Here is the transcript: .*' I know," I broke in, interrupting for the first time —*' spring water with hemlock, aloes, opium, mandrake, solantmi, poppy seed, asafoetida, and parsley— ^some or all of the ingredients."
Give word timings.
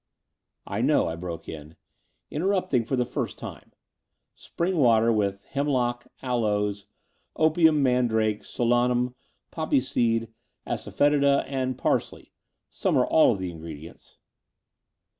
.*' 0.43 0.65
I 0.65 0.81
know," 0.81 1.07
I 1.07 1.15
broke 1.15 1.47
in, 1.47 1.75
interrupting 2.31 2.85
for 2.85 2.95
the 2.95 3.05
first 3.05 3.37
time 3.37 3.71
—*' 4.19 4.33
spring 4.33 4.77
water 4.77 5.13
with 5.13 5.43
hemlock, 5.51 6.07
aloes, 6.23 6.87
opium, 7.35 7.83
mandrake, 7.83 8.41
solantmi, 8.41 9.13
poppy 9.51 9.79
seed, 9.79 10.29
asafoetida, 10.65 11.45
and 11.45 11.77
parsley— 11.77 12.31
^some 12.73 12.95
or 12.95 13.05
all 13.05 13.33
of 13.33 13.37
the 13.37 13.51
ingredients." 13.51 14.17